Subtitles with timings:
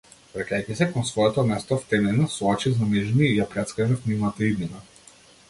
[0.35, 4.85] Враќајќи се кон своето место в темнина, со очи замижани ја претскажав нивната иднина.